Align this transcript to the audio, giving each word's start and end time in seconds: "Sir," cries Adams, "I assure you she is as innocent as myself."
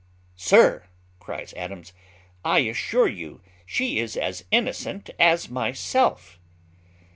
"Sir," 0.35 0.87
cries 1.19 1.53
Adams, 1.53 1.93
"I 2.43 2.61
assure 2.61 3.07
you 3.07 3.41
she 3.67 3.99
is 3.99 4.17
as 4.17 4.45
innocent 4.49 5.11
as 5.19 5.47
myself." 5.47 6.39